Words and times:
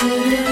see 0.00 0.30
you. 0.30 0.49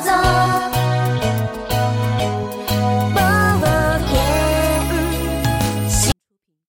走。 0.00 0.47